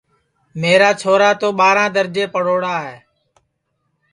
میرا 0.61 0.89
چھورا 1.01 1.31
تو 1.41 1.47
ٻاراں 1.59 1.89
درجے 1.97 2.25
پڑھوڑا 2.35 2.75
ہے 2.87 2.97